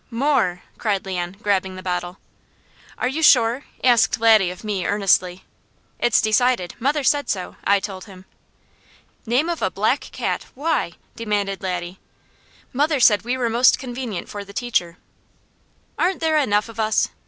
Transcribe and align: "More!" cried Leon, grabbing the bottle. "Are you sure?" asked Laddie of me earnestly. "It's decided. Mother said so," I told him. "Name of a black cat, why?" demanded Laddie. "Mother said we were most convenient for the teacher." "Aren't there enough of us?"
"More!" 0.09 0.63
cried 0.79 1.05
Leon, 1.05 1.33
grabbing 1.43 1.75
the 1.75 1.83
bottle. 1.83 2.17
"Are 2.97 3.07
you 3.07 3.21
sure?" 3.21 3.65
asked 3.83 4.19
Laddie 4.19 4.49
of 4.49 4.63
me 4.63 4.83
earnestly. 4.83 5.43
"It's 5.99 6.19
decided. 6.21 6.73
Mother 6.79 7.03
said 7.03 7.29
so," 7.29 7.55
I 7.65 7.79
told 7.79 8.05
him. 8.05 8.25
"Name 9.27 9.47
of 9.47 9.61
a 9.61 9.69
black 9.69 9.99
cat, 9.99 10.47
why?" 10.55 10.93
demanded 11.15 11.61
Laddie. 11.61 11.99
"Mother 12.73 12.99
said 12.99 13.21
we 13.21 13.37
were 13.37 13.47
most 13.47 13.77
convenient 13.77 14.27
for 14.27 14.43
the 14.43 14.53
teacher." 14.53 14.97
"Aren't 15.99 16.19
there 16.19 16.35
enough 16.39 16.67
of 16.67 16.79
us?" 16.79 17.09